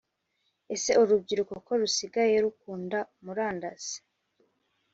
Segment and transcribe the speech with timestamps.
[0.75, 3.97] ese urubyiruko ko rusigaye rukunda murandasi